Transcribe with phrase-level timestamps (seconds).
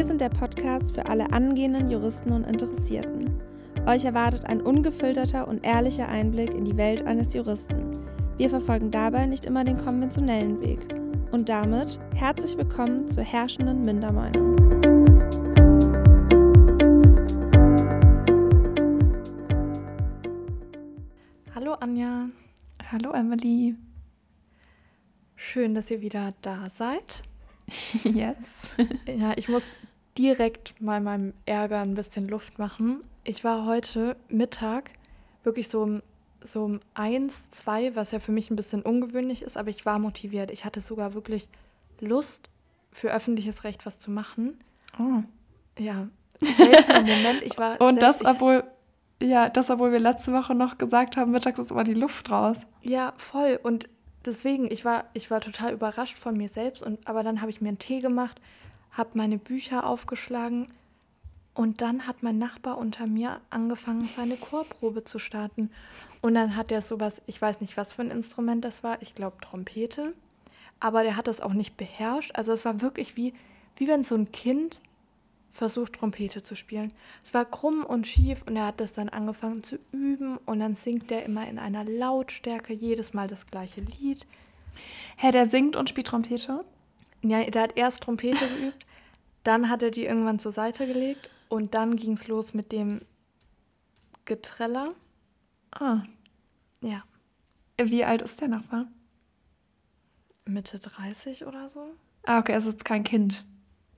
[0.00, 3.38] Wir sind der Podcast für alle angehenden Juristen und Interessierten.
[3.86, 8.02] Euch erwartet ein ungefilterter und ehrlicher Einblick in die Welt eines Juristen.
[8.38, 10.78] Wir verfolgen dabei nicht immer den konventionellen Weg.
[11.32, 14.56] Und damit herzlich willkommen zur herrschenden Mindermeinung.
[21.54, 22.30] Hallo Anja.
[22.90, 23.74] Hallo Emily.
[25.36, 27.22] Schön, dass ihr wieder da seid.
[28.02, 28.78] Jetzt.
[29.06, 29.64] ja, ich muss
[30.18, 33.02] direkt mal meinem Ärger ein bisschen Luft machen.
[33.24, 34.90] Ich war heute Mittag
[35.42, 36.02] wirklich so um,
[36.42, 39.98] so um eins, zwei, was ja für mich ein bisschen ungewöhnlich ist, aber ich war
[39.98, 40.50] motiviert.
[40.50, 41.48] Ich hatte sogar wirklich
[42.00, 42.50] Lust,
[42.92, 44.58] für öffentliches Recht was zu machen.
[44.98, 45.22] Oh.
[45.78, 46.08] Ja,
[46.40, 47.42] Moment.
[47.42, 48.64] Ich war Und das, obwohl,
[49.22, 52.66] ja, das, obwohl wir letzte Woche noch gesagt haben, mittags ist immer die Luft raus.
[52.82, 53.58] Ja, voll.
[53.62, 53.88] Und
[54.24, 56.82] deswegen, ich war, ich war total überrascht von mir selbst.
[56.82, 58.40] Und, aber dann habe ich mir einen Tee gemacht,
[58.92, 60.66] habe meine Bücher aufgeschlagen
[61.54, 65.70] und dann hat mein Nachbar unter mir angefangen, seine Chorprobe zu starten.
[66.22, 69.14] Und dann hat er sowas, ich weiß nicht, was für ein Instrument das war, ich
[69.14, 70.14] glaube Trompete.
[70.78, 72.32] Aber der hat das auch nicht beherrscht.
[72.34, 73.34] Also es war wirklich wie,
[73.76, 74.80] wie wenn so ein Kind
[75.52, 76.92] versucht, Trompete zu spielen.
[77.24, 80.76] Es war krumm und schief und er hat das dann angefangen zu üben und dann
[80.76, 84.26] singt er immer in einer Lautstärke jedes Mal das gleiche Lied.
[85.16, 86.64] Hä, der singt und spielt Trompete?
[87.22, 88.86] Ja, der hat erst Trompete geübt,
[89.42, 93.00] dann hat er die irgendwann zur Seite gelegt und dann ging es los mit dem
[94.24, 94.94] Getreller.
[95.72, 96.02] Ah.
[96.80, 97.02] Ja.
[97.80, 98.86] Wie alt ist der Nachbar?
[100.44, 101.94] Mitte 30 oder so.
[102.24, 103.44] Ah, okay, also ist kein Kind.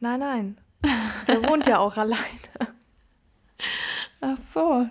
[0.01, 0.59] Nein, nein.
[1.27, 2.75] Der wohnt ja auch alleine.
[4.21, 4.89] Ach so.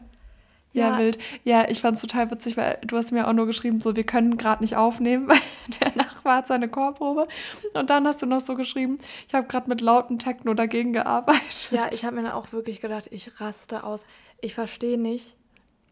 [0.74, 1.18] Ja, ja, wild.
[1.44, 4.06] Ja, ich fand es total witzig, weil du hast mir auch nur geschrieben, so, wir
[4.06, 5.40] können gerade nicht aufnehmen, weil
[5.82, 7.28] der Nachbar hat seine Chorprobe.
[7.74, 8.98] Und dann hast du noch so geschrieben,
[9.28, 11.70] ich habe gerade mit lautem Techno dagegen gearbeitet.
[11.72, 14.06] Ja, ich habe mir dann auch wirklich gedacht, ich raste aus.
[14.40, 15.36] Ich verstehe nicht,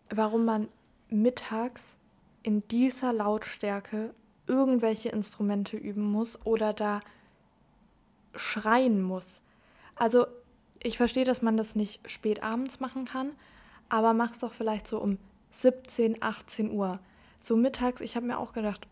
[0.09, 0.69] warum man
[1.09, 1.95] mittags
[2.43, 4.13] in dieser Lautstärke
[4.47, 7.01] irgendwelche Instrumente üben muss oder da
[8.35, 9.41] schreien muss.
[9.95, 10.25] Also
[10.81, 13.31] ich verstehe, dass man das nicht spät abends machen kann,
[13.89, 15.17] aber mach es doch vielleicht so um
[15.51, 16.99] 17, 18 Uhr.
[17.41, 18.87] So mittags, ich habe mir auch gedacht,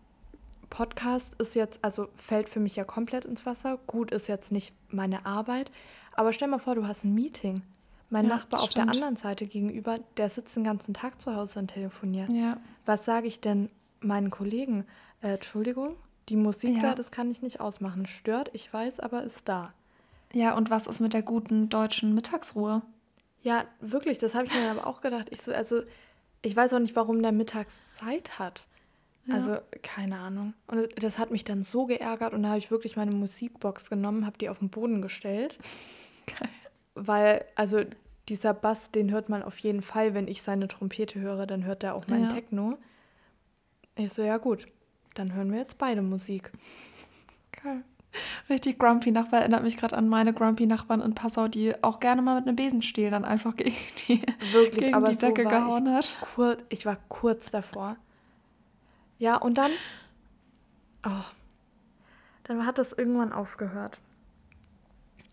[0.70, 3.80] Podcast ist jetzt, also fällt für mich ja komplett ins Wasser.
[3.88, 5.72] Gut ist jetzt nicht meine Arbeit,
[6.14, 7.62] aber stell mal vor, du hast ein Meeting.
[8.10, 11.60] Mein ja, Nachbar auf der anderen Seite gegenüber, der sitzt den ganzen Tag zu Hause
[11.60, 12.30] und telefoniert.
[12.30, 12.58] Ja.
[12.86, 13.70] Was sage ich denn
[14.00, 14.86] meinen Kollegen?
[15.22, 15.98] Äh, Entschuldigung,
[16.30, 16.82] die Musik ja.
[16.82, 18.06] da, das kann ich nicht ausmachen.
[18.06, 19.74] Stört, ich weiß, aber ist da.
[20.34, 22.82] Ja, und was ist mit der guten deutschen Mittagsruhe?
[23.48, 25.30] Ja, wirklich, das habe ich mir aber auch gedacht.
[25.32, 25.82] Ich so, also,
[26.42, 28.68] ich weiß auch nicht, warum der mittags Zeit hat.
[29.26, 29.36] Ja.
[29.36, 30.54] Also, keine Ahnung.
[30.68, 33.90] Und das, das, hat mich dann so geärgert und da habe ich wirklich meine Musikbox
[33.90, 35.58] genommen, habe die auf den Boden gestellt.
[36.26, 36.50] Geil.
[36.96, 37.86] Weil, also,
[38.28, 41.86] dieser Bass, den hört man auf jeden Fall, wenn ich seine Trompete höre, dann hört
[41.86, 42.34] er auch meinen ja.
[42.34, 42.78] Techno.
[43.96, 44.68] Ich so, ja gut,
[45.16, 46.52] dann hören wir jetzt beide Musik.
[47.64, 47.86] Geil.
[48.50, 52.22] Richtig grumpy Nachbar erinnert mich gerade an meine grumpy Nachbarn in Passau, die auch gerne
[52.22, 53.76] mal mit einem Besenstiel dann einfach gegen
[54.08, 56.18] die, Wirklich, gegen aber die Decke so gehauen hat.
[56.22, 57.98] Kur ich war kurz davor.
[59.20, 59.72] Ja, und dann.
[61.06, 61.26] Oh,
[62.44, 64.00] dann hat das irgendwann aufgehört.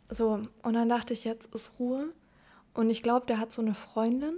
[0.08, 2.12] So, und dann dachte ich, jetzt ist Ruhe.
[2.74, 4.34] Und ich glaube, der hat so eine Freundin,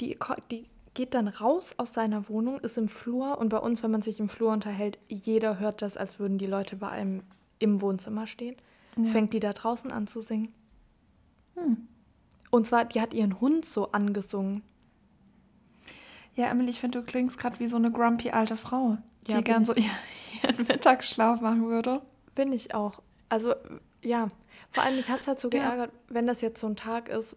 [0.00, 0.16] die,
[0.50, 4.02] die geht dann raus aus seiner Wohnung, ist im Flur und bei uns, wenn man
[4.02, 7.22] sich im Flur unterhält, jeder hört das, als würden die Leute bei einem
[7.60, 8.56] im Wohnzimmer stehen.
[8.96, 9.10] Ja.
[9.10, 10.52] Fängt die da draußen an zu singen.
[11.54, 11.86] Hm.
[12.50, 14.62] Und zwar, die hat ihren Hund so angesungen.
[16.34, 19.40] Ja, Emily, ich finde, du klingst gerade wie so eine grumpy alte Frau, die ja,
[19.40, 22.02] gern so ihren Mittagsschlaf machen würde.
[22.34, 23.02] Bin ich auch.
[23.28, 23.54] Also,
[24.02, 24.28] ja.
[24.72, 26.14] Vor allem, mich hat es halt so geärgert, ja.
[26.14, 27.36] wenn das jetzt so ein Tag ist,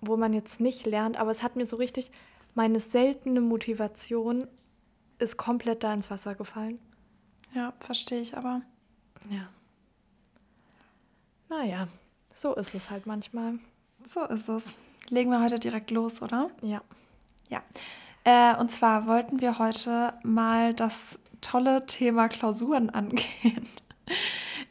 [0.00, 2.10] wo man jetzt nicht lernt, aber es hat mir so richtig,
[2.54, 4.46] meine seltene Motivation
[5.18, 6.78] ist komplett da ins Wasser gefallen.
[7.54, 8.62] Ja, verstehe ich aber.
[9.30, 9.48] Ja.
[11.48, 11.88] Naja,
[12.34, 13.54] so ist es halt manchmal.
[14.06, 14.74] So ist es.
[15.08, 16.50] Legen wir heute direkt los, oder?
[16.62, 16.82] Ja.
[17.48, 17.62] Ja.
[18.24, 23.66] Äh, und zwar wollten wir heute mal das tolle Thema Klausuren angehen.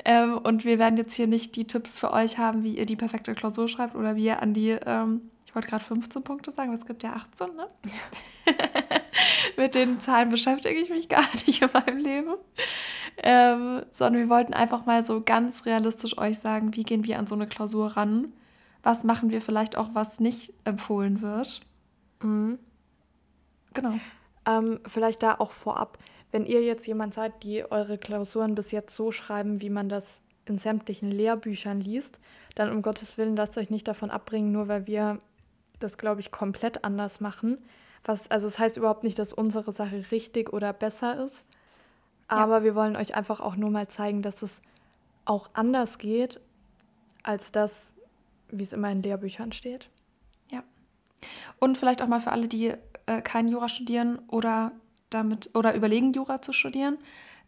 [0.05, 2.95] ähm, und wir werden jetzt hier nicht die Tipps für euch haben, wie ihr die
[2.95, 6.69] perfekte Klausur schreibt oder wie ihr an die, ähm, ich wollte gerade 15 Punkte sagen,
[6.69, 7.67] aber es gibt ja 18, ne?
[7.85, 8.53] Ja.
[9.57, 12.35] Mit den Zahlen beschäftige ich mich gar nicht in meinem Leben
[13.17, 17.27] ähm, sondern wir wollten einfach mal so ganz realistisch euch sagen, wie gehen wir an
[17.27, 18.33] so eine Klausur ran?
[18.83, 21.61] Was machen wir vielleicht auch, was nicht empfohlen wird?
[22.21, 22.59] Mhm.
[23.73, 23.95] Genau.
[24.47, 25.97] Ähm, vielleicht da auch vorab,
[26.31, 30.21] wenn ihr jetzt jemand seid, die eure Klausuren bis jetzt so schreiben, wie man das
[30.45, 32.19] in sämtlichen Lehrbüchern liest,
[32.55, 35.19] dann um Gottes Willen lasst euch nicht davon abbringen, nur weil wir
[35.79, 37.59] das, glaube ich, komplett anders machen.
[38.03, 41.43] Was, also es das heißt überhaupt nicht, dass unsere Sache richtig oder besser ist.
[42.27, 42.63] Aber ja.
[42.63, 44.61] wir wollen euch einfach auch nur mal zeigen, dass es
[45.25, 46.39] auch anders geht,
[47.23, 47.93] als das,
[48.49, 49.89] wie es immer in Lehrbüchern steht.
[50.51, 50.63] Ja.
[51.59, 52.73] Und vielleicht auch mal für alle, die
[53.05, 54.71] äh, kein Jura studieren oder
[55.09, 56.97] damit oder überlegen, Jura zu studieren.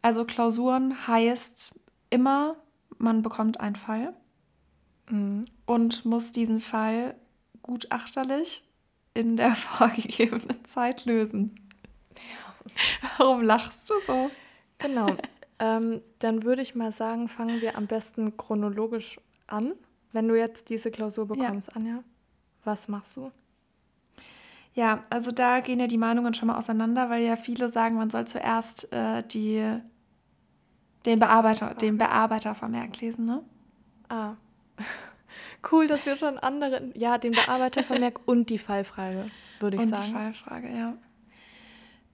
[0.01, 1.71] Also Klausuren heißt
[2.09, 2.55] immer,
[2.97, 4.13] man bekommt einen Fall
[5.09, 5.45] mhm.
[5.65, 7.15] und muss diesen Fall
[7.61, 8.63] gutachterlich
[9.13, 11.55] in der vorgegebenen Zeit lösen.
[12.15, 12.71] Ja.
[13.17, 14.31] Warum lachst du so?
[14.79, 15.07] Genau.
[15.59, 19.73] ähm, dann würde ich mal sagen, fangen wir am besten chronologisch an.
[20.11, 21.75] Wenn du jetzt diese Klausur bekommst, ja.
[21.75, 22.03] Anja,
[22.63, 23.31] was machst du?
[24.73, 28.09] Ja, also da gehen ja die Meinungen schon mal auseinander, weil ja viele sagen, man
[28.09, 29.77] soll zuerst äh, die,
[31.05, 33.43] den Bearbeiter, den Bearbeitervermerk lesen, ne?
[34.09, 34.33] Ah.
[35.69, 39.29] Cool, dass wir schon andere, ja, den Bearbeitervermerk und die Fallfrage,
[39.59, 40.03] würde ich und sagen.
[40.03, 40.93] Und die Fallfrage, ja.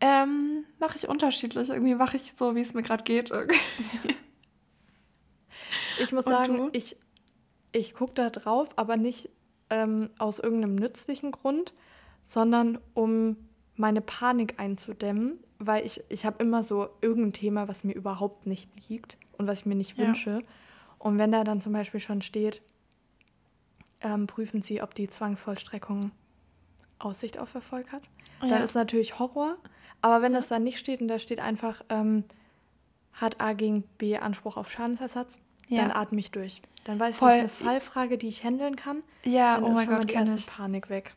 [0.08, 1.70] Ähm, mache ich unterschiedlich.
[1.70, 3.32] Irgendwie mache ich so, wie es mir gerade geht.
[6.00, 6.70] ich muss und sagen, du?
[6.74, 6.96] ich,
[7.72, 9.32] ich gucke da drauf, aber nicht
[9.72, 11.74] ähm, aus irgendeinem nützlichen Grund,
[12.24, 13.36] sondern um
[13.76, 18.70] meine Panik einzudämmen, weil ich, ich habe immer so irgendein Thema, was mir überhaupt nicht
[18.88, 20.30] liegt und was ich mir nicht wünsche.
[20.30, 20.42] Ja.
[21.00, 22.62] Und wenn da dann zum Beispiel schon steht,
[24.02, 26.12] ähm, prüfen Sie, ob die Zwangsvollstreckung
[27.00, 28.04] Aussicht auf Erfolg hat,
[28.44, 28.50] ja.
[28.50, 29.58] dann ist natürlich Horror.
[30.06, 32.26] Aber wenn das dann nicht steht und da steht einfach, ähm,
[33.14, 35.82] hat A gegen B Anspruch auf Schadensersatz, ja.
[35.82, 36.62] dann atme ich durch.
[36.84, 37.42] Dann weiß ich, Voll.
[37.42, 39.02] das ist eine Fallfrage, die ich handeln kann.
[39.24, 40.46] Ja, dann oh ist mein schon Gott, die erste ich.
[40.46, 41.16] Panik weg.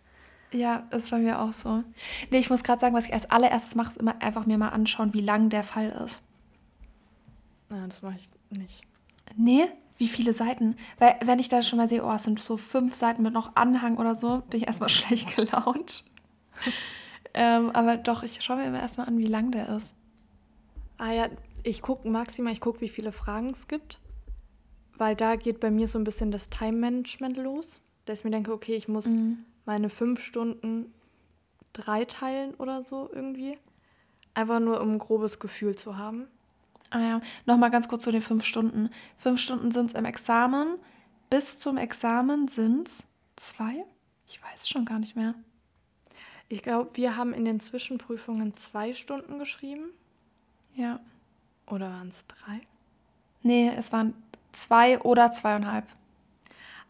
[0.53, 1.85] Ja, ist bei mir auch so.
[2.31, 4.71] Nee, ich muss gerade sagen, was ich als allererstes mache, ist immer einfach mir mal
[4.71, 6.23] anschauen, wie lang der Fall ist.
[7.71, 8.85] Ja, das mache ich nicht.
[9.37, 9.67] Nee?
[9.99, 10.77] Wie viele Seiten?
[10.99, 13.55] Weil, wenn ich da schon mal sehe, oh, es sind so fünf Seiten mit noch
[13.55, 16.05] Anhang oder so, bin ich erstmal schlecht gelaunt.
[17.35, 19.95] Ähm, aber doch, ich schaue mir immer erstmal an, wie lang der ist.
[20.97, 21.29] Ah ja,
[21.63, 24.01] ich gucke maximal, ich gucke, wie viele Fragen es gibt.
[24.97, 27.81] Weil da geht bei mir so ein bisschen das Time-Management los.
[28.05, 29.45] Dass ich mir denke, okay, ich muss mhm.
[29.65, 30.93] meine fünf Stunden
[31.73, 33.59] drei teilen oder so irgendwie.
[34.35, 36.27] Einfach nur, um ein grobes Gefühl zu haben.
[36.91, 38.91] Ah ja, nochmal ganz kurz zu den fünf Stunden.
[39.17, 40.79] Fünf Stunden sind es im Examen.
[41.31, 43.85] Bis zum Examen sind es zwei?
[44.27, 45.35] Ich weiß schon gar nicht mehr.
[46.49, 49.91] Ich glaube, wir haben in den Zwischenprüfungen zwei Stunden geschrieben.
[50.75, 51.01] Ja.
[51.67, 52.61] Oder waren es drei?
[53.43, 54.15] Nee, es waren
[54.53, 55.87] zwei oder zweieinhalb.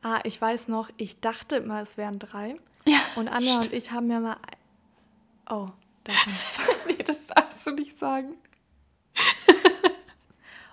[0.02, 2.56] Ah, ich weiß noch, ich dachte immer, es wären drei.
[2.84, 3.00] Ja.
[3.16, 4.36] Und Anja und ich haben ja mal.
[5.50, 5.68] Oh,
[6.04, 6.32] davon.
[6.86, 8.36] nee, das darfst du nicht sagen.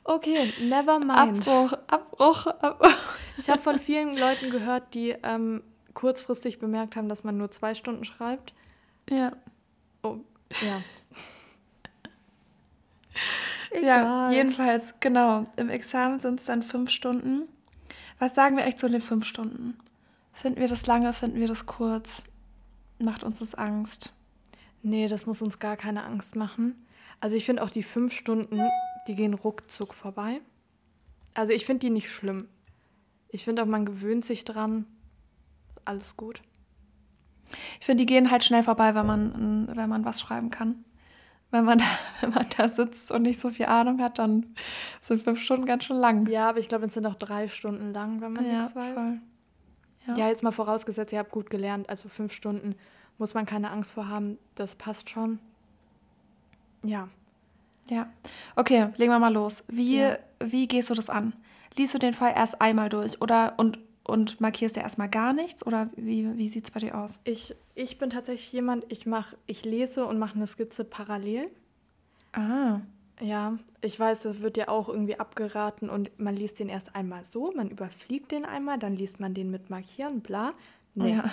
[0.07, 1.47] Okay, never mind.
[1.47, 2.93] Abbruch, Abbruch, Abbruch.
[3.37, 5.63] Ich habe von vielen Leuten gehört, die ähm,
[5.95, 8.53] kurzfristig bemerkt haben, dass man nur zwei Stunden schreibt.
[9.09, 9.33] Ja.
[10.03, 10.17] Oh,
[10.61, 10.81] ja.
[13.81, 15.45] ja, jedenfalls, genau.
[15.57, 17.47] Im Examen sind es dann fünf Stunden.
[18.19, 19.77] Was sagen wir eigentlich zu den fünf Stunden?
[20.33, 22.25] Finden wir das lange, finden wir das kurz?
[22.99, 24.13] Macht uns das Angst?
[24.81, 26.85] Nee, das muss uns gar keine Angst machen.
[27.19, 28.59] Also ich finde auch die fünf Stunden
[29.07, 30.41] die gehen ruckzuck vorbei.
[31.33, 32.47] Also ich finde die nicht schlimm.
[33.29, 34.85] Ich finde auch, man gewöhnt sich dran.
[35.83, 36.41] Alles gut.
[37.79, 40.83] Ich finde, die gehen halt schnell vorbei, wenn man, wenn man was schreiben kann.
[41.51, 41.85] Wenn man, da,
[42.21, 44.55] wenn man da sitzt und nicht so viel Ahnung hat, dann
[45.01, 46.27] sind fünf Stunden ganz schön lang.
[46.27, 48.93] Ja, aber ich glaube, es sind auch drei Stunden lang, wenn man ja, nichts weiß.
[48.93, 49.19] Voll.
[50.07, 50.15] Ja.
[50.17, 51.89] ja, jetzt mal vorausgesetzt, ihr habt gut gelernt.
[51.89, 52.75] Also fünf Stunden
[53.17, 54.37] muss man keine Angst vor haben.
[54.55, 55.39] Das passt schon.
[56.83, 57.09] Ja.
[57.89, 58.07] Ja.
[58.55, 59.63] Okay, legen wir mal los.
[59.67, 60.17] Wie, ja.
[60.39, 61.33] wie gehst du das an?
[61.77, 65.65] Liest du den Fall erst einmal durch oder und, und markierst dir erstmal gar nichts?
[65.65, 67.19] Oder wie, wie sieht es bei dir aus?
[67.23, 71.49] Ich, ich bin tatsächlich jemand, ich mache, ich lese und mache eine Skizze parallel.
[72.33, 72.81] Ah.
[73.21, 77.23] Ja, ich weiß, das wird ja auch irgendwie abgeraten und man liest den erst einmal
[77.23, 80.53] so, man überfliegt den einmal, dann liest man den mit Markieren, bla.
[80.95, 81.15] Nee.
[81.15, 81.31] Ja.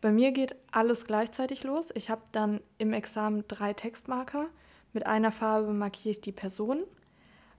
[0.00, 1.90] Bei mir geht alles gleichzeitig los.
[1.94, 4.46] Ich habe dann im Examen drei Textmarker
[4.92, 6.82] mit einer Farbe markiere ich die Person,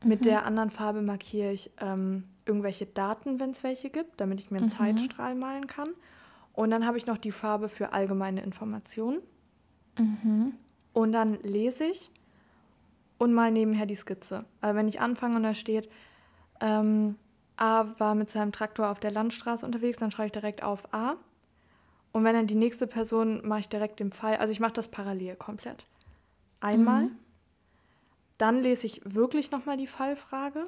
[0.03, 0.25] mit mhm.
[0.25, 4.57] der anderen Farbe markiere ich ähm, irgendwelche Daten, wenn es welche gibt, damit ich mir
[4.57, 4.71] einen mhm.
[4.71, 5.91] Zeitstrahl malen kann.
[6.51, 9.19] Und dann habe ich noch die Farbe für allgemeine Informationen.
[9.97, 10.53] Mhm.
[10.91, 12.11] Und dann lese ich
[13.17, 14.43] und mal nebenher die Skizze.
[14.59, 15.89] Also wenn ich anfange und da steht,
[16.59, 17.15] ähm,
[17.55, 21.15] A war mit seinem Traktor auf der Landstraße unterwegs, dann schreibe ich direkt auf A.
[22.11, 24.37] Und wenn dann die nächste Person, mache ich direkt den Pfeil.
[24.37, 25.87] Also ich mache das parallel komplett
[26.59, 27.03] einmal.
[27.03, 27.17] Mhm.
[28.37, 30.67] Dann lese ich wirklich nochmal die Fallfrage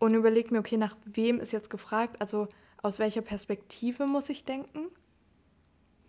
[0.00, 2.48] und überlege mir, okay, nach wem ist jetzt gefragt, also
[2.82, 4.86] aus welcher Perspektive muss ich denken.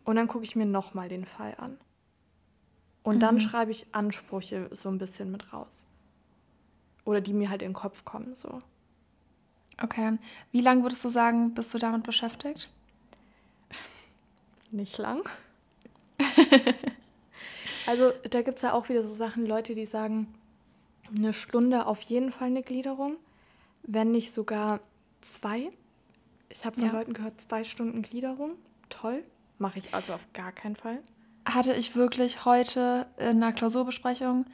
[0.06, 1.78] Und dann gucke ich mir nochmal den Fall an.
[3.04, 3.20] Und mhm.
[3.20, 5.86] dann schreibe ich Ansprüche so ein bisschen mit raus.
[7.04, 8.60] Oder die mir halt in den Kopf kommen, so.
[9.82, 10.18] Okay.
[10.52, 12.70] Wie lange würdest du sagen, bist du damit beschäftigt?
[14.72, 15.28] Nicht lang.
[17.88, 20.34] also da gibt es ja auch wieder so Sachen, Leute, die sagen,
[21.14, 23.18] eine Stunde auf jeden Fall eine Gliederung,
[23.84, 24.80] wenn nicht sogar
[25.22, 25.72] zwei.
[26.50, 26.92] Ich habe von ja.
[26.92, 28.52] Leuten gehört, zwei Stunden Gliederung.
[28.90, 29.24] Toll.
[29.58, 31.00] Mache ich also auf gar keinen Fall.
[31.46, 34.46] Hatte ich wirklich heute in einer Klausurbesprechung,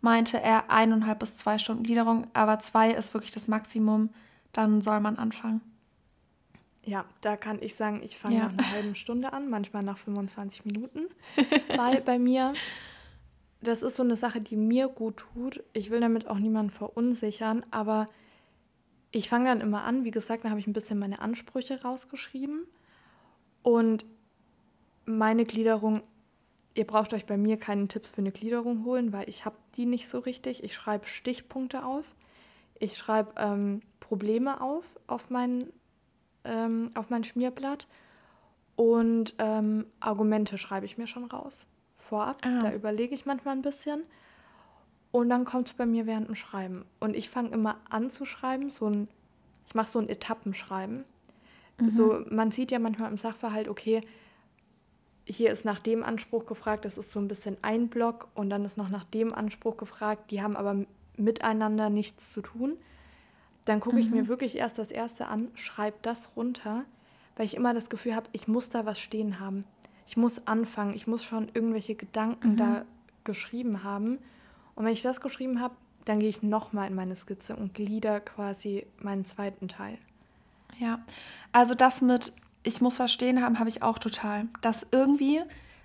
[0.00, 4.10] meinte er eineinhalb bis zwei Stunden Gliederung, aber zwei ist wirklich das Maximum,
[4.52, 5.60] dann soll man anfangen.
[6.84, 8.44] Ja, da kann ich sagen, ich fange ja.
[8.44, 11.06] nach einer halben Stunde an, manchmal nach 25 Minuten.
[11.76, 12.54] Weil bei mir,
[13.60, 15.64] das ist so eine Sache, die mir gut tut.
[15.72, 18.06] Ich will damit auch niemanden verunsichern, aber
[19.16, 20.04] ich fange dann immer an.
[20.04, 22.66] Wie gesagt, dann habe ich ein bisschen meine Ansprüche rausgeschrieben.
[23.62, 24.04] Und
[25.06, 26.02] meine Gliederung,
[26.74, 29.86] ihr braucht euch bei mir keine Tipps für eine Gliederung holen, weil ich habe die
[29.86, 30.62] nicht so richtig.
[30.62, 32.14] Ich schreibe Stichpunkte auf.
[32.78, 35.72] Ich schreibe ähm, Probleme auf auf meinen
[36.44, 37.88] ähm, auf mein Schmierblatt
[38.76, 41.66] und ähm, Argumente schreibe ich mir schon raus.
[41.96, 42.60] Vorab, ah.
[42.60, 44.02] da überlege ich manchmal ein bisschen.
[45.16, 46.84] Und dann kommt es bei mir während dem Schreiben.
[47.00, 49.08] Und ich fange immer an zu schreiben, so ein,
[49.66, 51.04] ich mache so ein Etappenschreiben.
[51.80, 51.90] Mhm.
[51.90, 54.02] So, man sieht ja manchmal im Sachverhalt, okay,
[55.24, 58.64] hier ist nach dem Anspruch gefragt, das ist so ein bisschen ein Block und dann
[58.64, 60.84] ist noch nach dem Anspruch gefragt, die haben aber
[61.16, 62.76] miteinander nichts zu tun
[63.66, 64.16] dann gucke ich mhm.
[64.16, 66.84] mir wirklich erst das erste an, schreibe das runter,
[67.36, 69.64] weil ich immer das Gefühl habe, ich muss da was stehen haben.
[70.06, 72.56] Ich muss anfangen, ich muss schon irgendwelche Gedanken mhm.
[72.56, 72.84] da
[73.24, 74.18] geschrieben haben.
[74.76, 78.20] Und wenn ich das geschrieben habe, dann gehe ich nochmal in meine Skizze und glieder
[78.20, 79.98] quasi meinen zweiten Teil.
[80.78, 81.00] Ja,
[81.52, 82.32] also das mit
[82.66, 84.46] ich muss verstehen haben, habe ich auch total.
[84.60, 85.40] Dass irgendwie,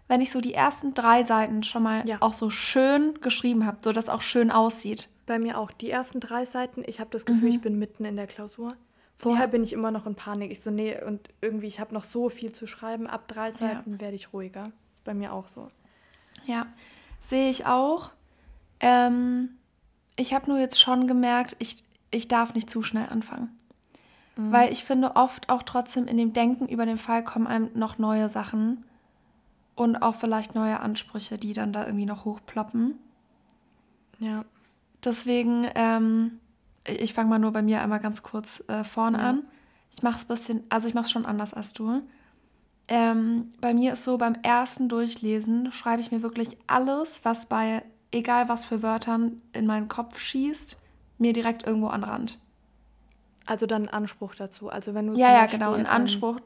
[0.07, 2.17] wenn ich so die ersten drei Seiten schon mal ja.
[2.19, 5.71] auch so schön geschrieben habe, so dass auch schön aussieht, bei mir auch.
[5.71, 7.55] Die ersten drei Seiten, ich habe das Gefühl, mhm.
[7.55, 8.75] ich bin mitten in der Klausur.
[9.15, 9.51] Vorher ja.
[9.51, 10.51] bin ich immer noch in Panik.
[10.51, 13.05] Ich so, nee, und irgendwie, ich habe noch so viel zu schreiben.
[13.05, 14.01] Ab drei Seiten ja.
[14.01, 14.71] werde ich ruhiger.
[14.95, 15.69] Ist bei mir auch so.
[16.45, 16.65] Ja,
[17.19, 18.09] sehe ich auch.
[18.81, 19.49] Ähm,
[20.17, 23.57] ich habe nur jetzt schon gemerkt, ich, ich darf nicht zu schnell anfangen.
[24.35, 24.51] Mhm.
[24.51, 27.97] Weil ich finde, oft auch trotzdem in dem Denken über den Fall kommen einem noch
[27.97, 28.85] neue Sachen
[29.75, 32.99] und auch vielleicht neue Ansprüche, die dann da irgendwie noch hochploppen.
[34.19, 34.45] Ja.
[35.03, 36.39] Deswegen, ähm,
[36.85, 39.29] ich fange mal nur bei mir einmal ganz kurz äh, vorne ja.
[39.29, 39.43] an.
[39.91, 42.01] Ich mache es bisschen, also ich mache es schon anders als du.
[42.87, 47.83] Ähm, bei mir ist so, beim ersten Durchlesen schreibe ich mir wirklich alles, was bei,
[48.11, 50.77] egal was für Wörtern in meinen Kopf schießt,
[51.17, 52.39] mir direkt irgendwo an Rand.
[53.45, 54.69] Also dann ein Anspruch dazu.
[54.69, 56.39] Also wenn du ja, ja, genau, ein Anspruch,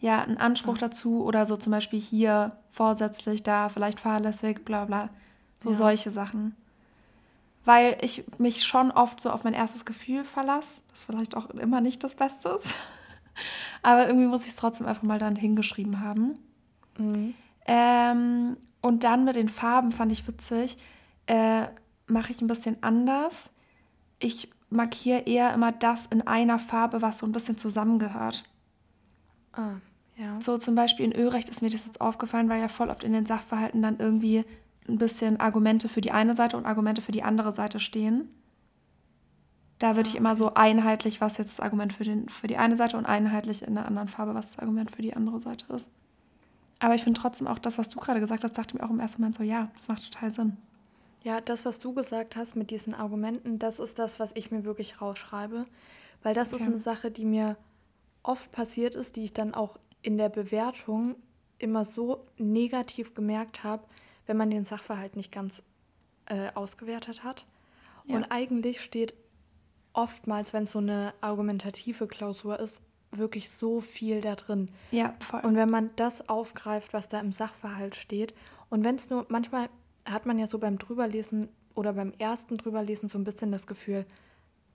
[0.00, 0.88] ja, ein Anspruch ja.
[0.88, 5.10] dazu oder so zum Beispiel hier vorsätzlich, da vielleicht fahrlässig, bla bla.
[5.60, 5.74] So ja.
[5.76, 6.54] solche Sachen
[7.68, 11.82] weil ich mich schon oft so auf mein erstes Gefühl verlasse, das vielleicht auch immer
[11.82, 12.74] nicht das Beste ist.
[13.82, 16.38] Aber irgendwie muss ich es trotzdem einfach mal dann hingeschrieben haben.
[16.96, 17.34] Mhm.
[17.66, 20.78] Ähm, und dann mit den Farben fand ich witzig,
[21.28, 21.68] äh,
[22.06, 23.52] mache ich ein bisschen anders.
[24.18, 28.44] Ich markiere eher immer das in einer Farbe, was so ein bisschen zusammengehört.
[29.52, 29.76] Ah,
[30.16, 30.40] ja.
[30.40, 33.12] So zum Beispiel in Örecht ist mir das jetzt aufgefallen, weil ja voll oft in
[33.12, 34.44] den Sachverhalten dann irgendwie
[34.88, 38.28] ein bisschen Argumente für die eine Seite und Argumente für die andere Seite stehen.
[39.78, 42.56] Da würde ich ah, immer so einheitlich, was jetzt das Argument für, den, für die
[42.56, 45.72] eine Seite und einheitlich in einer anderen Farbe, was das Argument für die andere Seite
[45.72, 45.90] ist.
[46.80, 49.00] Aber ich finde trotzdem auch das, was du gerade gesagt hast, dachte mir auch im
[49.00, 50.56] ersten Moment so, ja, das macht total Sinn.
[51.24, 54.64] Ja, das, was du gesagt hast mit diesen Argumenten, das ist das, was ich mir
[54.64, 55.66] wirklich rausschreibe.
[56.22, 56.62] Weil das okay.
[56.62, 57.56] ist eine Sache, die mir
[58.22, 61.16] oft passiert ist, die ich dann auch in der Bewertung
[61.58, 63.84] immer so negativ gemerkt habe,
[64.26, 65.62] wenn man den Sachverhalt nicht ganz
[66.26, 67.46] äh, ausgewertet hat.
[68.06, 68.16] Ja.
[68.16, 69.14] Und eigentlich steht
[69.92, 74.70] oftmals, wenn es so eine argumentative Klausur ist, wirklich so viel da drin.
[74.90, 75.40] Ja, voll.
[75.40, 78.34] Und wenn man das aufgreift, was da im Sachverhalt steht,
[78.70, 79.70] und wenn es nur, manchmal
[80.08, 84.04] hat man ja so beim Drüberlesen oder beim ersten Drüberlesen so ein bisschen das Gefühl,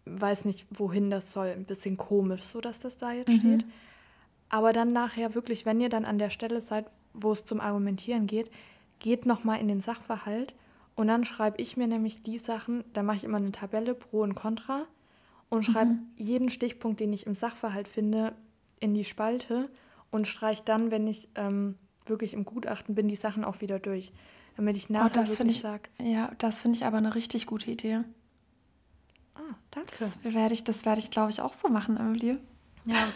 [0.05, 3.39] weiß nicht, wohin das soll, ein bisschen komisch, so dass das da jetzt mhm.
[3.39, 3.65] steht.
[4.49, 8.27] Aber dann nachher wirklich, wenn ihr dann an der Stelle seid, wo es zum Argumentieren
[8.27, 8.51] geht,
[8.99, 10.53] geht nochmal in den Sachverhalt
[10.95, 14.21] und dann schreibe ich mir nämlich die Sachen, da mache ich immer eine Tabelle Pro
[14.21, 14.85] und Contra
[15.49, 16.07] und schreibe mhm.
[16.15, 18.33] jeden Stichpunkt, den ich im Sachverhalt finde,
[18.79, 19.69] in die Spalte
[20.11, 21.75] und streiche dann, wenn ich ähm,
[22.05, 24.11] wirklich im Gutachten bin, die Sachen auch wieder durch.
[24.55, 25.89] Damit ich nachher oh, das wirklich sage.
[25.99, 28.03] Ja, das finde ich aber eine richtig gute Idee.
[29.35, 29.95] Ah, danke.
[29.99, 32.37] Das werde ich, das werde ich, glaube ich, auch so machen, Emily.
[32.85, 33.07] Ja,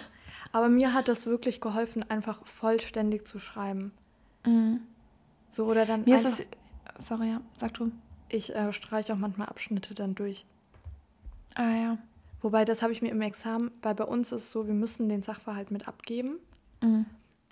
[0.52, 3.92] aber mir hat das wirklich geholfen, einfach vollständig zu schreiben.
[4.46, 4.82] Mhm.
[5.52, 6.44] So oder dann Mir ist das.
[6.98, 7.92] Sorry, ja, sag du.
[8.30, 10.46] ich äh, streiche auch manchmal Abschnitte dann durch.
[11.54, 11.98] Ah ja.
[12.42, 15.10] Wobei, das habe ich mir im Examen, weil bei uns ist es so, wir müssen
[15.10, 16.38] den Sachverhalt mit abgeben.
[16.82, 17.06] Mhm.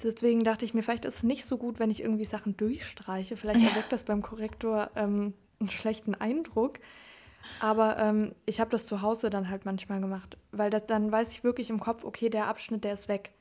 [0.04, 3.38] Deswegen dachte ich mir, vielleicht ist es nicht so gut, wenn ich irgendwie Sachen durchstreiche.
[3.38, 6.80] Vielleicht erweckt das beim Korrektor ähm, einen schlechten Eindruck.
[7.60, 11.32] Aber ähm, ich habe das zu Hause dann halt manchmal gemacht, weil das, dann weiß
[11.32, 13.32] ich wirklich im Kopf, okay, der Abschnitt, der ist weg.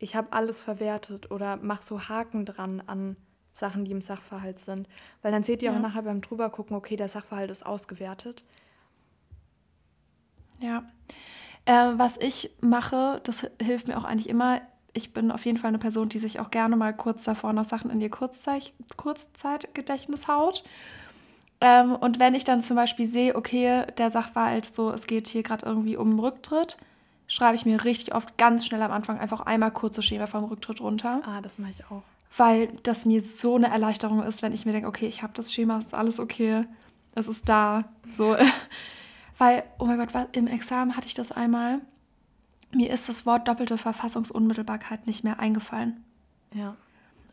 [0.00, 3.16] Ich habe alles verwertet oder mache so Haken dran an
[3.52, 4.88] Sachen, die im Sachverhalt sind.
[5.22, 5.76] Weil dann seht ihr Ja.
[5.76, 8.44] auch nachher beim drüber gucken, okay, der Sachverhalt ist ausgewertet.
[10.60, 10.84] Ja.
[11.64, 14.60] Äh, was ich mache, das hilft mir auch eigentlich immer.
[14.94, 17.64] Ich bin auf jeden Fall eine Person, die sich auch gerne mal kurz davor noch
[17.64, 20.64] Sachen in ihr Kurzzeit Kurzzeitgedächtnis haut.
[21.60, 25.42] Ähm, und wenn ich dann zum Beispiel sehe, okay, der Sachverhalt so, es geht hier
[25.42, 26.76] gerade irgendwie um einen Rücktritt,
[27.26, 30.80] schreibe ich mir richtig oft ganz schnell am Anfang einfach einmal kurze Schema vom Rücktritt
[30.80, 32.02] runter, Ah, das mache ich auch.
[32.36, 35.52] weil das mir so eine Erleichterung ist, wenn ich mir denke, okay, ich habe das
[35.52, 36.64] Schema, es ist alles okay,
[37.14, 37.84] es ist da.
[38.12, 38.36] So,
[39.38, 41.80] weil, oh mein Gott, was, im Examen hatte ich das einmal.
[42.74, 46.04] Mir ist das Wort doppelte Verfassungsunmittelbarkeit nicht mehr eingefallen.
[46.52, 46.76] Ja.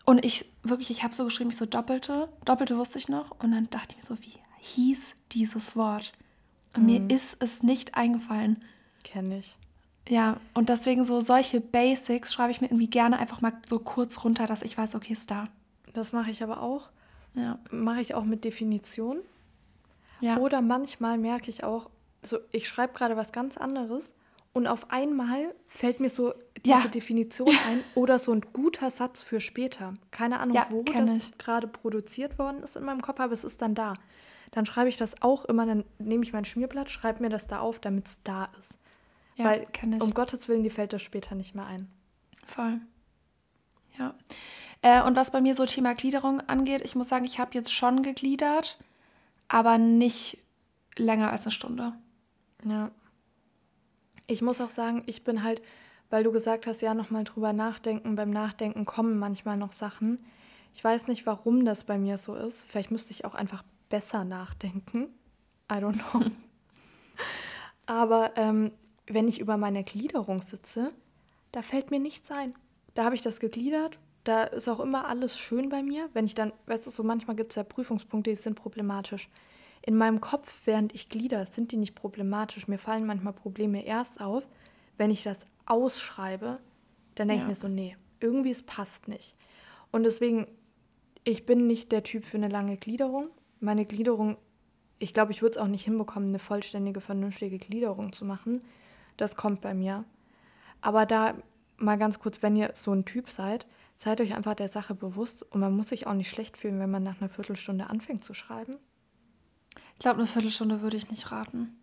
[0.05, 3.31] Und ich wirklich, ich habe so geschrieben, ich so doppelte, doppelte wusste ich noch.
[3.39, 6.13] Und dann dachte ich mir so, wie hieß dieses Wort?
[6.75, 8.63] Und mir ist es nicht eingefallen.
[9.03, 9.57] Kenne ich.
[10.07, 14.23] Ja, und deswegen so solche Basics schreibe ich mir irgendwie gerne einfach mal so kurz
[14.23, 15.47] runter, dass ich weiß, okay, ist da.
[15.93, 16.89] Das mache ich aber auch.
[17.35, 17.59] Ja.
[17.69, 19.19] Mache ich auch mit Definition.
[20.21, 20.37] Ja.
[20.37, 21.89] Oder manchmal merke ich auch,
[22.23, 24.13] so ich schreibe gerade was ganz anderes
[24.53, 26.33] und auf einmal fällt mir so
[26.65, 26.87] diese Ja.
[26.87, 29.93] Definition ein oder so ein guter Satz für später.
[30.11, 33.61] Keine Ahnung, Ja, wo das gerade produziert worden ist in meinem Kopf, aber es ist
[33.61, 33.93] dann da.
[34.51, 37.59] Dann schreibe ich das auch immer, dann nehme ich mein Schmierblatt, schreibe mir das da
[37.59, 38.71] auf, damit es da ist.
[39.37, 39.67] Ja, Weil
[40.01, 41.89] um Gottes Willen, die fällt das später nicht mehr ein.
[42.45, 42.81] Voll.
[43.97, 44.13] Ja.
[44.81, 47.73] Äh, und was bei mir so Thema Gliederung angeht, ich muss sagen, ich habe jetzt
[47.73, 48.77] schon gegliedert,
[49.47, 50.37] aber nicht
[50.97, 51.93] länger als eine Stunde.
[52.65, 52.91] Ja.
[54.31, 55.61] Ich muss auch sagen, ich bin halt,
[56.09, 58.15] weil du gesagt hast, ja, nochmal drüber nachdenken.
[58.15, 60.23] Beim Nachdenken kommen manchmal noch Sachen.
[60.73, 62.63] Ich weiß nicht, warum das bei mir so ist.
[62.63, 65.09] Vielleicht müsste ich auch einfach besser nachdenken.
[65.69, 66.31] I don't know.
[67.85, 68.71] Aber ähm,
[69.05, 70.87] wenn ich über meine Gliederung sitze,
[71.51, 72.55] da fällt mir nichts ein.
[72.93, 73.99] Da habe ich das gegliedert.
[74.23, 76.09] Da ist auch immer alles schön bei mir.
[76.13, 79.29] Wenn ich dann, weißt du, so manchmal gibt es ja Prüfungspunkte, die sind problematisch.
[79.83, 82.67] In meinem Kopf, während ich glieder, sind die nicht problematisch.
[82.67, 84.47] Mir fallen manchmal Probleme erst auf,
[84.97, 86.59] wenn ich das ausschreibe.
[87.15, 87.49] Dann denke Ja.
[87.49, 89.35] ich mir so, nee, irgendwie es passt nicht.
[89.91, 90.47] Und deswegen,
[91.23, 93.29] ich bin nicht der Typ für eine lange Gliederung.
[93.59, 94.37] Meine Gliederung,
[94.99, 98.61] ich glaube, ich würde es auch nicht hinbekommen, eine vollständige, vernünftige Gliederung zu machen.
[99.17, 100.05] Das kommt bei mir.
[100.81, 101.33] Aber da
[101.77, 103.65] mal ganz kurz, wenn ihr so ein Typ seid,
[103.97, 106.91] seid euch einfach der Sache bewusst und man muss sich auch nicht schlecht fühlen, wenn
[106.91, 108.77] man nach einer Viertelstunde anfängt zu schreiben.
[110.01, 111.77] Ich glaube, eine Viertelstunde würde ich nicht raten.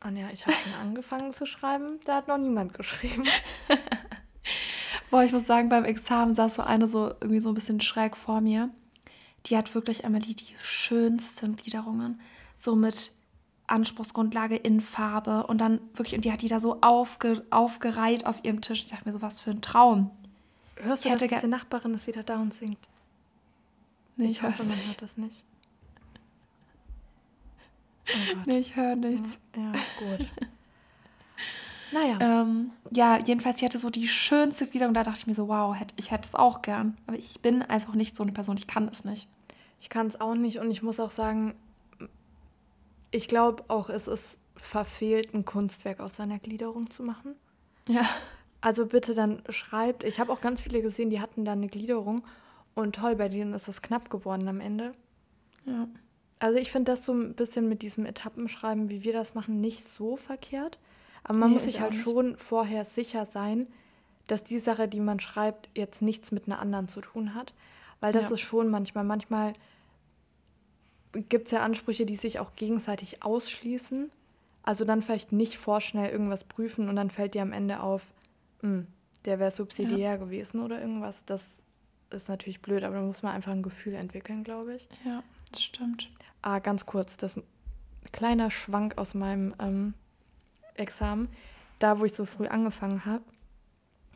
[0.00, 3.24] Anja, ich habe schon angefangen zu schreiben, da hat noch niemand geschrieben.
[5.10, 8.18] Boah, ich muss sagen, beim Examen saß so eine so irgendwie so ein bisschen schräg
[8.18, 8.68] vor mir.
[9.46, 12.20] Die hat wirklich einmal die, die schönsten Gliederungen.
[12.54, 13.12] So mit
[13.66, 15.46] Anspruchsgrundlage in Farbe.
[15.46, 18.82] Und dann wirklich, und die hat die da so aufge, aufgereiht auf ihrem Tisch.
[18.82, 20.10] Ich dachte mir so, was für ein Traum.
[20.76, 22.76] Hörst du, Ich dass diese Nachbarin ist wieder da und singt?
[24.16, 25.46] Nee, ich ich hoffe, man hört das nicht.
[28.30, 28.36] Oh.
[28.46, 29.40] Nee, ich höre nichts.
[29.56, 30.26] Ja, gut.
[31.90, 34.94] Naja, Ähm, ja, jedenfalls, die hatte so die schönste Gliederung.
[34.94, 36.96] Da dachte ich mir so, wow, hätt, ich hätte es auch gern.
[37.06, 38.56] Aber ich bin einfach nicht so eine Person.
[38.56, 39.28] Ich kann es nicht.
[39.78, 41.54] ich kann es auch nicht und ich muss auch sagen,
[43.10, 47.34] ich glaube auch, es ist verfehlt, ein Kunstwerk aus seiner Gliederung zu machen.
[47.88, 48.02] Ja.
[48.60, 50.04] Also bitte dann schreibt.
[50.04, 52.22] Ich habe auch ganz viele gesehen, die hatten dann eine Gliederung
[52.74, 54.92] und toll, bei denen ist es knapp geworden am Ende.
[55.66, 55.88] Ja.
[56.42, 59.88] Also ich finde das so ein bisschen mit diesem Etappenschreiben, wie wir das machen, nicht
[59.88, 60.76] so verkehrt.
[61.22, 62.02] Aber man Nee, muss ich sich halt nicht.
[62.02, 63.68] schon vorher sicher sein,
[64.26, 67.54] dass die Sache, die man schreibt, jetzt nichts mit einer anderen zu tun hat.
[68.00, 68.30] Weil das Ja.
[68.32, 69.52] ist schon manchmal, manchmal
[71.28, 74.10] gibt es ja Ansprüche, die sich auch gegenseitig ausschließen.
[74.64, 78.12] Also dann vielleicht nicht vorschnell irgendwas prüfen und dann fällt dir am Ende auf,
[78.62, 78.88] "Hm,
[79.26, 81.22] der wäre subsidiär gewesen oder irgendwas.
[81.24, 81.44] Das
[82.10, 84.88] ist natürlich blöd, aber da muss man einfach ein Gefühl entwickeln, glaube ich.
[85.04, 85.22] Ja,
[85.52, 86.10] das stimmt.
[86.42, 87.34] Ah, ganz kurz, das
[88.12, 89.94] kleiner Schwank aus meinem ähm,
[90.74, 91.28] Examen,
[91.78, 93.22] da wo ich so früh angefangen habe,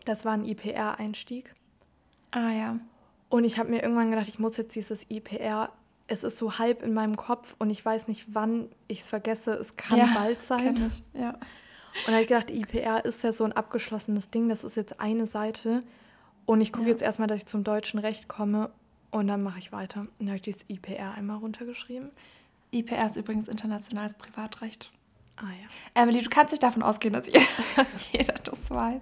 [0.05, 1.55] das war ein IPR-Einstieg.
[2.31, 2.79] Ah ja.
[3.29, 5.73] Und ich habe mir irgendwann gedacht, ich muss jetzt dieses IPR
[6.09, 9.53] es ist so halb in meinem Kopf und ich weiß nicht, wann ich es vergesse.
[9.53, 10.87] Es kann ja, bald sein.
[10.87, 11.31] Ich, ja.
[11.31, 14.49] Und da habe ich gedacht, IPR ist ja so ein abgeschlossenes Ding.
[14.49, 15.83] Das ist jetzt eine Seite.
[16.45, 16.93] Und ich gucke ja.
[16.93, 18.71] jetzt erstmal, dass ich zum deutschen Recht komme
[19.17, 20.01] und dann mache ich weiter.
[20.01, 22.11] Und dann habe ich dieses IPR einmal runtergeschrieben.
[22.71, 24.93] IPR ist übrigens internationales Privatrecht.
[25.37, 26.03] Ah ja.
[26.03, 27.41] Emily, du kannst nicht davon ausgehen, dass, ihr,
[27.77, 29.01] dass jeder das weiß.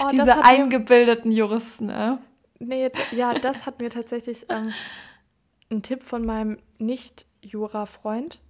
[0.00, 2.16] Oh, Diese das eingebildeten Juristen, äh?
[2.60, 4.72] Nee, ja, das hat mir tatsächlich ähm,
[5.70, 8.40] ein Tipp von meinem Nicht-Jura-Freund,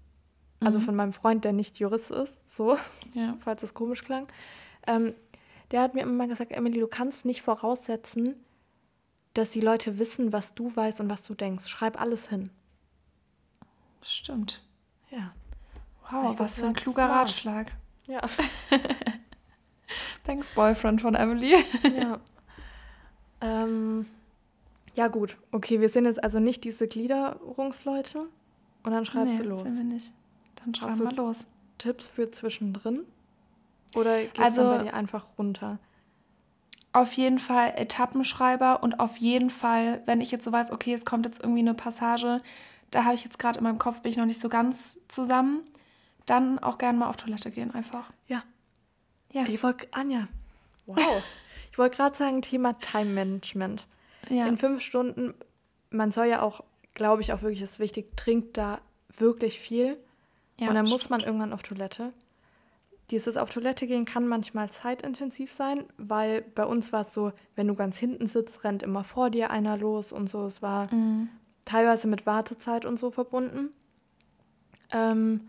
[0.61, 0.83] also mhm.
[0.83, 2.77] von meinem Freund, der nicht Jurist ist, so,
[3.14, 3.37] ja.
[3.40, 4.29] falls es komisch klang.
[4.87, 5.14] Ähm,
[5.71, 8.43] der hat mir immer gesagt, Emily, du kannst nicht voraussetzen,
[9.35, 11.68] dass die Leute wissen, was du weißt und was du denkst.
[11.68, 12.51] Schreib alles hin.
[14.03, 14.62] Stimmt.
[15.11, 15.33] Ja.
[16.11, 17.29] Wow, was für ein kluger smart.
[17.29, 17.73] Ratschlag.
[18.07, 18.20] Ja.
[20.25, 21.55] Thanks, Boyfriend von Emily.
[21.97, 22.18] ja.
[23.40, 24.07] Ähm,
[24.94, 25.37] ja, gut.
[25.51, 28.29] Okay, wir sind jetzt also nicht diese Gliederungsleute.
[28.83, 29.62] Und dann schreibst nee, du los.
[29.62, 30.12] Sind wir nicht.
[30.57, 31.47] Dann schreiben wir los.
[31.79, 33.01] Tipps für zwischendrin?
[33.97, 35.79] Oder geht es also, bei dir einfach runter?
[36.94, 41.04] Auf jeden Fall Etappenschreiber und auf jeden Fall, wenn ich jetzt so weiß, okay, es
[41.04, 42.38] kommt jetzt irgendwie eine Passage,
[42.92, 45.62] da habe ich jetzt gerade in meinem Kopf, bin ich noch nicht so ganz zusammen,
[46.24, 48.12] dann auch gerne mal auf Toilette gehen einfach.
[48.28, 48.44] Ja.
[49.33, 49.44] Ja.
[49.46, 50.28] Ich wollte, Anja,
[50.87, 51.20] wow.
[51.72, 53.88] ich wollte gerade sagen, Thema Time Management.
[54.30, 54.46] Ja.
[54.46, 55.35] In fünf Stunden,
[55.90, 56.62] man soll ja auch,
[56.94, 58.80] glaube ich, auch wirklich, das ist wichtig, trinkt da
[59.18, 59.98] wirklich viel.
[60.61, 62.12] Ja, und dann muss man irgendwann auf Toilette.
[63.11, 67.69] Dieses auf Toilette gehen kann manchmal zeitintensiv sein, weil bei uns war es so, wenn
[67.69, 70.47] du ganz hinten sitzt, rennt immer vor dir einer los und so.
[70.47, 71.29] Es war mhm.
[71.64, 73.71] teilweise mit Wartezeit und so verbunden.
[74.90, 75.40] Ähm,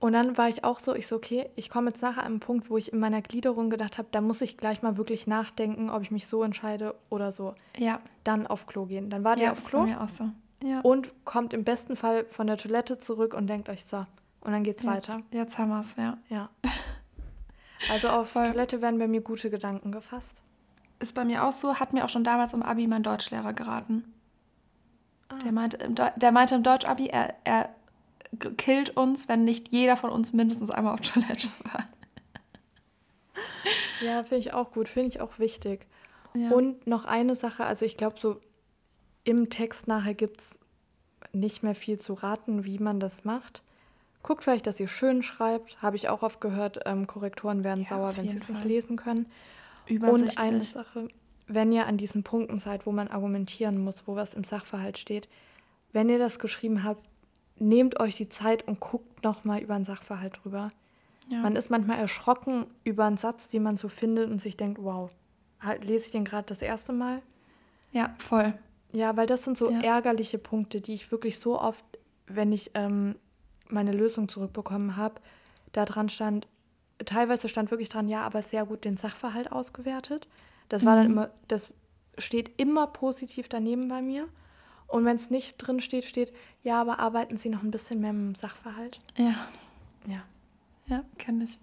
[0.00, 2.40] und dann war ich auch so, ich so, okay, ich komme jetzt nachher an einen
[2.40, 5.90] Punkt, wo ich in meiner Gliederung gedacht habe, da muss ich gleich mal wirklich nachdenken,
[5.90, 7.54] ob ich mich so entscheide oder so.
[7.78, 8.00] Ja.
[8.24, 9.10] Dann auf Klo gehen.
[9.10, 9.84] Dann war der auf Klo.
[9.84, 10.24] Mir auch so.
[10.64, 10.80] Ja.
[10.80, 14.04] Und kommt im besten Fall von der Toilette zurück und denkt euch so.
[14.42, 15.22] Und dann geht's jetzt, weiter.
[15.30, 16.18] Jetzt haben wir es, ja.
[16.28, 16.50] Ja.
[17.90, 18.46] Also auf Voll.
[18.46, 20.42] Toilette werden bei mir gute Gedanken gefasst.
[20.98, 24.04] Ist bei mir auch so, hat mir auch schon damals im Abi mein Deutschlehrer geraten.
[25.28, 25.38] Ah.
[25.38, 25.78] Der, meinte,
[26.16, 27.70] der meinte im Deutsch-Abi, er, er
[28.56, 31.88] killt uns, wenn nicht jeder von uns mindestens einmal auf Toilette war.
[34.00, 35.86] Ja, finde ich auch gut, finde ich auch wichtig.
[36.34, 36.50] Ja.
[36.50, 38.40] Und noch eine Sache, also ich glaube, so
[39.24, 40.58] im Text nachher gibt es
[41.32, 43.62] nicht mehr viel zu raten, wie man das macht.
[44.22, 45.82] Guckt vielleicht, dass ihr schön schreibt.
[45.82, 48.96] Habe ich auch oft gehört, ähm, Korrektoren werden ja, sauer, wenn sie es nicht lesen
[48.96, 49.26] können.
[49.88, 51.08] Und eine Sache,
[51.48, 55.28] wenn ihr an diesen Punkten seid, wo man argumentieren muss, wo was im Sachverhalt steht,
[55.92, 57.04] wenn ihr das geschrieben habt,
[57.58, 60.68] nehmt euch die Zeit und guckt nochmal über einen Sachverhalt drüber.
[61.28, 61.38] Ja.
[61.38, 65.10] Man ist manchmal erschrocken über einen Satz, den man so findet und sich denkt, wow,
[65.60, 67.22] halt, lese ich den gerade das erste Mal?
[67.92, 68.54] Ja, voll.
[68.92, 69.80] Ja, weil das sind so ja.
[69.80, 71.84] ärgerliche Punkte, die ich wirklich so oft,
[72.26, 73.16] wenn ich ähm,
[73.72, 75.20] meine Lösung zurückbekommen habe,
[75.72, 76.46] da dran stand,
[77.04, 80.28] teilweise stand wirklich dran, ja, aber sehr gut den Sachverhalt ausgewertet.
[80.68, 80.98] Das war mhm.
[80.98, 81.70] dann immer, das
[82.18, 84.28] steht immer positiv daneben bei mir.
[84.86, 86.32] Und wenn es nicht drin steht, steht,
[86.62, 89.00] ja, aber arbeiten Sie noch ein bisschen mehr mit dem Sachverhalt.
[89.16, 89.48] Ja.
[90.06, 90.22] Ja.
[90.86, 91.58] Ja, kenne ich.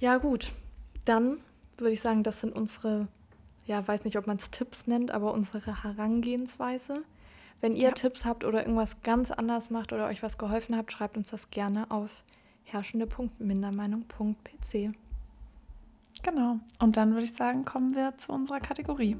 [0.00, 0.50] Ja, gut.
[1.04, 1.38] Dann
[1.78, 3.06] würde ich sagen, das sind unsere,
[3.66, 7.04] ja, weiß nicht, ob man es Tipps nennt, aber unsere Herangehensweise.
[7.64, 7.92] Wenn ihr ja.
[7.92, 11.48] Tipps habt oder irgendwas ganz anders macht oder euch was geholfen habt, schreibt uns das
[11.48, 12.10] gerne auf
[12.64, 14.92] herrschende.mindermeinung.pc.
[16.22, 16.58] Genau.
[16.78, 19.16] Und dann würde ich sagen, kommen wir zu unserer Kategorie.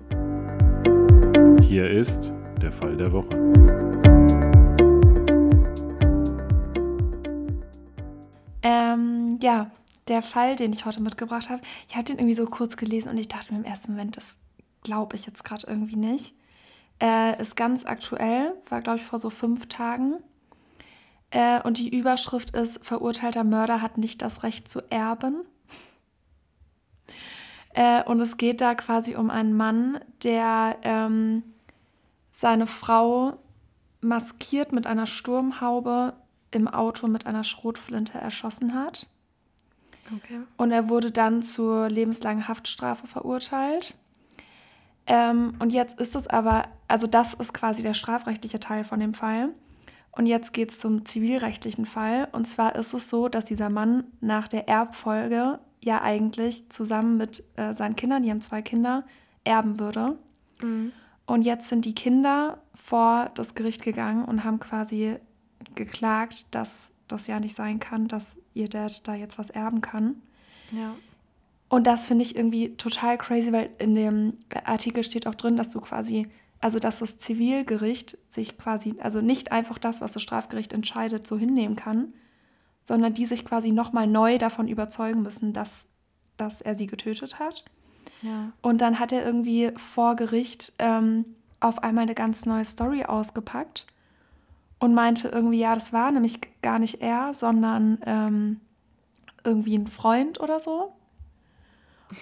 [1.62, 3.30] Hier ist der Fall der Woche.
[8.60, 9.70] Ähm, ja,
[10.08, 13.16] der Fall, den ich heute mitgebracht habe, ich habe den irgendwie so kurz gelesen und
[13.16, 14.36] ich dachte mir im ersten Moment, das
[14.82, 16.34] glaube ich jetzt gerade irgendwie nicht.
[17.00, 20.22] Äh, ist ganz aktuell, war glaube ich vor so fünf Tagen.
[21.30, 25.44] Äh, und die Überschrift ist: Verurteilter Mörder hat nicht das Recht zu erben.
[27.74, 31.42] Äh, und es geht da quasi um einen Mann, der ähm,
[32.30, 33.38] seine Frau
[34.00, 36.14] maskiert mit einer Sturmhaube
[36.52, 39.08] im Auto mit einer Schrotflinte erschossen hat.
[40.16, 40.40] Okay.
[40.56, 43.94] Und er wurde dann zur lebenslangen Haftstrafe verurteilt.
[45.06, 49.14] Ähm, und jetzt ist es aber, also das ist quasi der strafrechtliche Teil von dem
[49.14, 49.50] Fall.
[50.12, 52.28] Und jetzt geht es zum zivilrechtlichen Fall.
[52.32, 57.42] Und zwar ist es so, dass dieser Mann nach der Erbfolge ja eigentlich zusammen mit
[57.56, 59.04] äh, seinen Kindern, die haben zwei Kinder,
[59.42, 60.16] erben würde.
[60.62, 60.92] Mhm.
[61.26, 65.16] Und jetzt sind die Kinder vor das Gericht gegangen und haben quasi
[65.74, 70.22] geklagt, dass das ja nicht sein kann, dass ihr Dad da jetzt was erben kann.
[70.70, 70.94] Ja.
[71.74, 75.70] Und das finde ich irgendwie total crazy, weil in dem Artikel steht auch drin, dass
[75.70, 76.28] du quasi,
[76.60, 81.36] also dass das Zivilgericht sich quasi, also nicht einfach das, was das Strafgericht entscheidet, so
[81.36, 82.12] hinnehmen kann,
[82.84, 85.90] sondern die sich quasi nochmal neu davon überzeugen müssen, dass,
[86.36, 87.64] dass er sie getötet hat.
[88.22, 88.52] Ja.
[88.62, 91.24] Und dann hat er irgendwie vor Gericht ähm,
[91.58, 93.84] auf einmal eine ganz neue Story ausgepackt
[94.78, 98.60] und meinte irgendwie, ja, das war nämlich gar nicht er, sondern ähm,
[99.42, 100.92] irgendwie ein Freund oder so.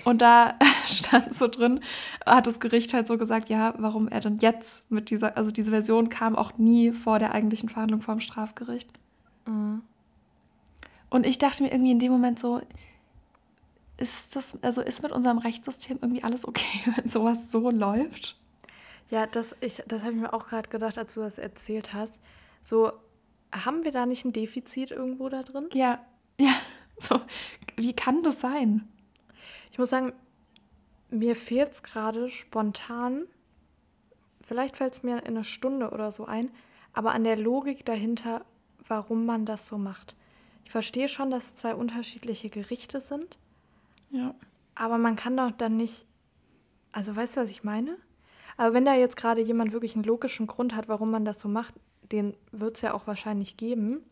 [0.05, 0.55] Und da
[0.87, 1.81] stand so drin,
[2.27, 5.71] hat das Gericht halt so gesagt, ja, warum er denn jetzt mit dieser, also diese
[5.71, 8.91] Version kam auch nie vor der eigentlichen Verhandlung vom Strafgericht.
[9.47, 9.83] Mhm.
[11.11, 12.63] Und ich dachte mir irgendwie in dem Moment so,
[13.99, 18.39] ist das, also ist mit unserem Rechtssystem irgendwie alles okay, wenn sowas so läuft?
[19.11, 22.15] Ja, das, ich, das habe ich mir auch gerade gedacht, als du das erzählt hast.
[22.63, 22.93] So,
[23.53, 25.69] haben wir da nicht ein Defizit irgendwo da drin?
[25.75, 26.01] Ja,
[26.41, 26.55] ja,
[26.99, 27.21] so,
[27.77, 28.89] wie kann das sein?
[29.73, 30.13] Ich muss sagen,
[31.09, 33.25] mir fehlt es gerade spontan,
[34.43, 36.51] vielleicht fällt es mir in einer Stunde oder so ein,
[36.93, 38.45] aber an der Logik dahinter,
[38.87, 40.15] warum man das so macht.
[40.67, 43.39] Ich verstehe schon, dass es zwei unterschiedliche Gerichte sind,
[44.11, 44.35] Ja.
[44.75, 46.05] aber man kann doch dann nicht,
[46.93, 47.97] also weißt du, was ich meine?
[48.59, 51.49] Aber wenn da jetzt gerade jemand wirklich einen logischen Grund hat, warum man das so
[51.49, 54.03] macht, den wird es ja auch wahrscheinlich geben,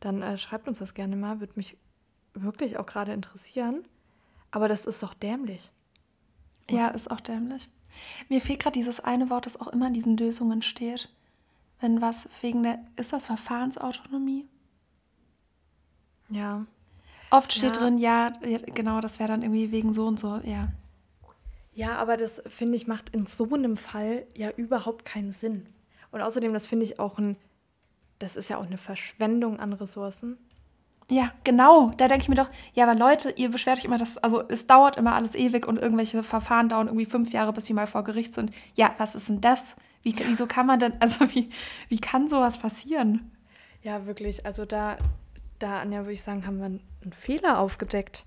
[0.00, 1.76] dann äh, schreibt uns das gerne mal, würde mich
[2.32, 3.84] wirklich auch gerade interessieren.
[4.56, 5.70] Aber das ist doch dämlich.
[6.70, 7.68] Ja, ist auch dämlich.
[8.30, 11.10] Mir fehlt gerade dieses eine Wort, das auch immer in diesen Lösungen steht.
[11.78, 14.48] Wenn was wegen der, ist das Verfahrensautonomie?
[16.30, 16.64] Ja.
[17.28, 17.82] Oft steht Ja.
[17.82, 20.68] drin, ja, ja, genau, das wäre dann irgendwie wegen so und so, ja.
[21.74, 25.66] Ja, aber das finde ich macht in so einem Fall ja überhaupt keinen Sinn.
[26.12, 27.36] Und außerdem, das finde ich auch ein,
[28.20, 30.38] das ist ja auch eine Verschwendung an Ressourcen.
[31.08, 31.92] Ja, genau.
[31.96, 34.66] Da denke ich mir doch, ja, aber Leute, ihr beschwert euch immer, dass, also es
[34.66, 38.02] dauert immer alles ewig und irgendwelche Verfahren dauern irgendwie fünf Jahre, bis sie mal vor
[38.02, 38.50] Gericht sind.
[38.74, 39.76] Ja, was ist denn das?
[40.02, 41.50] Wie, Wieso kann man denn, also wie,
[41.88, 43.30] wie kann sowas passieren?
[43.82, 44.44] Ja, wirklich.
[44.44, 44.98] Also da,
[45.60, 48.24] da, Anja, würde ich sagen, haben wir einen Fehler aufgedeckt.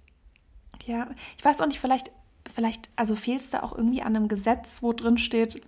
[0.86, 2.12] Ja, ich weiß auch nicht, vielleicht,
[2.54, 5.62] vielleicht, also fehlt es da auch irgendwie an einem Gesetz, wo drin steht,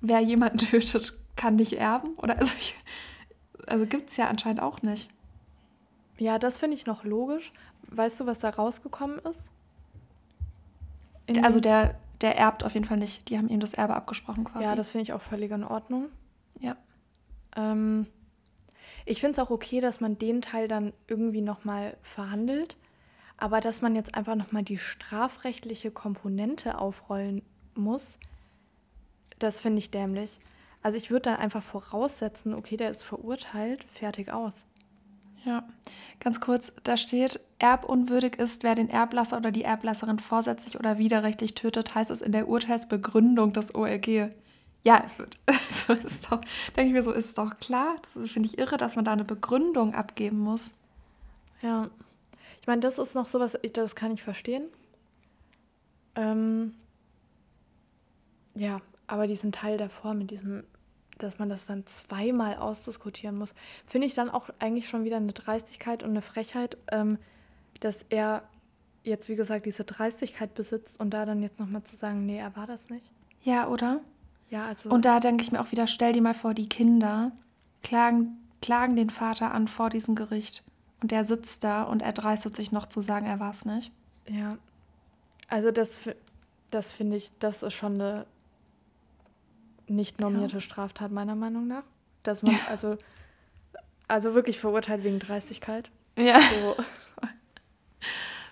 [0.00, 2.14] wer jemanden tötet, kann nicht erben?
[2.16, 2.76] Oder also, ich,
[3.66, 5.10] also gibt es ja anscheinend auch nicht.
[6.18, 7.52] Ja, das finde ich noch logisch.
[7.88, 9.50] Weißt du, was da rausgekommen ist?
[11.26, 13.28] In Also der, der erbt auf jeden Fall nicht.
[13.28, 14.64] Die haben ihm das Erbe abgesprochen quasi.
[14.64, 16.08] Ja, das finde ich auch völlig in Ordnung.
[16.60, 16.76] ja.
[17.56, 18.06] Ähm,
[19.06, 22.76] ich finde es auch okay, dass man den Teil dann irgendwie nochmal verhandelt,
[23.36, 27.42] aber dass man jetzt einfach nochmal die strafrechtliche Komponente aufrollen
[27.74, 28.18] muss,
[29.38, 30.40] das finde ich dämlich.
[30.82, 34.64] Also ich würde dann einfach voraussetzen, okay, der ist verurteilt, fertig aus.
[35.44, 35.62] Ja,
[36.20, 41.54] ganz kurz, da steht, erbunwürdig ist, wer den Erblasser oder die Erblasserin vorsätzlich oder widerrechtlich
[41.54, 44.30] tötet, heißt es in der Urteilsbegründung des OLG.
[44.84, 45.04] Ja,
[45.70, 46.40] so ist doch,
[46.76, 47.96] denke ich mir so, ist doch klar.
[48.02, 50.72] Das finde ich irre, dass man da eine Begründung abgeben muss.
[51.62, 51.88] Ja.
[52.60, 54.64] Ich meine, das ist noch sowas, ich- das kann ich verstehen.
[56.14, 56.74] Ähm,
[58.54, 60.64] ja, aber diesen Teil davor mit diesem,
[61.24, 63.54] dass man das dann zweimal ausdiskutieren muss,
[63.86, 67.18] finde ich dann auch eigentlich schon wieder eine Dreistigkeit und eine Frechheit, ähm,
[67.80, 68.44] dass er
[69.02, 72.56] jetzt, wie gesagt, diese Dreistigkeit besitzt und da dann jetzt nochmal zu sagen, nee, er
[72.56, 73.10] war das nicht.
[73.42, 74.00] Ja, oder?
[74.50, 74.88] Ja, also.
[74.90, 77.32] Und da denke ich mir auch wieder, stell dir mal vor, die Kinder
[77.82, 80.64] klagen, klagen den Vater an vor diesem Gericht.
[81.02, 83.92] Und der sitzt da und er dreistet sich noch zu sagen, er war es nicht.
[84.28, 84.56] Ja.
[85.48, 86.08] Also das,
[86.70, 88.26] das finde ich, das ist schon eine
[89.88, 91.84] nicht normierte Straftat meiner Meinung nach.
[92.22, 92.96] Dass man also,
[94.08, 95.90] also wirklich verurteilt wegen Dreistigkeit.
[96.16, 96.40] Ja.
[96.40, 96.76] So,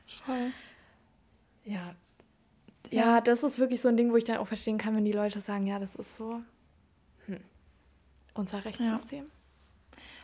[0.27, 0.53] Voll.
[1.65, 1.95] ja.
[2.91, 5.13] Ja, das ist wirklich so ein Ding, wo ich dann auch verstehen kann, wenn die
[5.13, 6.43] Leute sagen, ja, das ist so
[7.25, 7.41] hm,
[8.35, 9.25] unser Rechtssystem.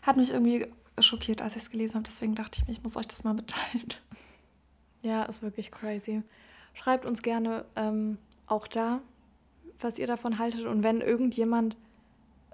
[0.03, 0.67] Hat mich irgendwie
[0.99, 2.05] schockiert, als ich es gelesen habe.
[2.05, 3.87] Deswegen dachte ich mir, ich muss euch das mal mitteilen.
[5.03, 6.23] Ja, ist wirklich crazy.
[6.75, 9.01] Schreibt uns gerne ähm, auch da,
[9.81, 10.67] was ihr davon haltet.
[10.67, 11.77] Und wenn irgendjemand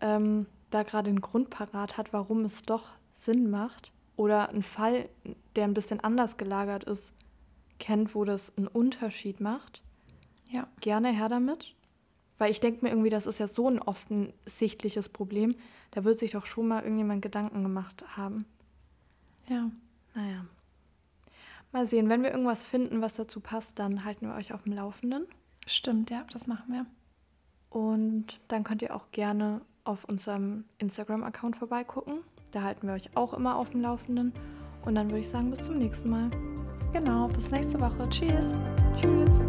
[0.01, 5.09] ähm, da gerade einen Grund parat hat, warum es doch Sinn macht oder einen Fall,
[5.57, 7.13] der ein bisschen anders gelagert ist,
[7.79, 9.83] kennt, wo das einen Unterschied macht,
[10.51, 10.69] Ja.
[10.81, 11.75] gerne her damit.
[12.39, 15.55] Weil ich denke mir irgendwie, das ist ja so ein offensichtliches Problem.
[15.93, 18.45] Da wird sich doch schon mal irgendjemand Gedanken gemacht haben.
[19.49, 19.71] Ja.
[20.15, 20.45] Naja.
[21.73, 24.73] Mal sehen, wenn wir irgendwas finden, was dazu passt, dann halten wir euch auf dem
[24.73, 25.27] Laufenden.
[25.67, 26.87] Stimmt, ja, das machen wir.
[27.75, 32.19] Und dann könnt ihr auch gerne auf unserem Instagram-Account vorbeigucken.
[32.53, 34.33] Da halten wir euch auch immer auf dem Laufenden.
[34.85, 36.31] Und dann würde ich sagen, bis zum nächsten Mal.
[36.93, 38.09] Genau, bis nächste Woche.
[38.11, 38.55] Tschüss.
[38.97, 39.41] Tschüss.